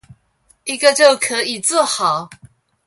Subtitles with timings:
[0.63, 2.27] 一個就可以做好